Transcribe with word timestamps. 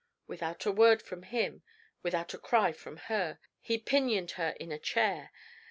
Without 0.25 0.65
a 0.65 0.71
word 0.71 0.99
from 1.03 1.21
him 1.21 1.61
without 2.01 2.33
a 2.33 2.39
cry 2.39 2.71
from 2.71 2.97
her 2.97 3.37
he 3.59 3.77
pinioned 3.77 4.31
her 4.31 4.55
in 4.59 4.71
a 4.71 4.79
chair. 4.79 5.31